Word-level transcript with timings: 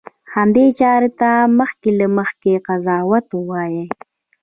همدې 0.35 0.65
چارې 0.79 1.09
ته 1.19 1.29
مخکې 1.59 1.89
له 1.99 2.05
مخکې 2.17 2.51
قضاوت 2.67 3.27
وایي. 3.49 3.85